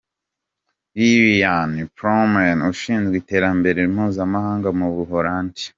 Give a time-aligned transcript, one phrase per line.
[0.97, 5.61] Lillianne Ploumen ushinzwe Iterambere mpuzamahanga mu Ubuholandi.